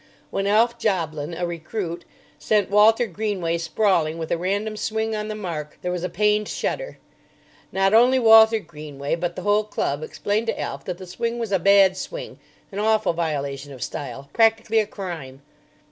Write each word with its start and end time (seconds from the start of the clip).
When 0.31 0.47
Alf 0.47 0.79
Joblin, 0.79 1.35
a 1.39 1.45
recruit, 1.45 2.05
sent 2.39 2.71
Walter 2.71 3.05
Greenway 3.05 3.59
sprawling 3.59 4.17
with 4.17 4.31
a 4.31 4.37
random 4.39 4.75
swing 4.75 5.15
on 5.15 5.27
the 5.27 5.35
mark, 5.35 5.77
there 5.83 5.91
was 5.91 6.03
a 6.03 6.09
pained 6.09 6.47
shudder. 6.47 6.97
Not 7.71 7.93
only 7.93 8.17
Walter 8.17 8.57
Greenway, 8.57 9.13
but 9.13 9.35
the 9.35 9.43
whole 9.43 9.63
club 9.63 10.01
explained 10.01 10.47
to 10.47 10.59
Alf 10.59 10.85
that 10.85 10.97
the 10.97 11.05
swing 11.05 11.37
was 11.37 11.51
a 11.51 11.59
bad 11.59 11.95
swing, 11.97 12.39
an 12.71 12.79
awful 12.79 13.13
violation 13.13 13.71
of 13.71 13.83
style, 13.83 14.27
practically 14.33 14.79
a 14.79 14.87
crime. 14.87 15.43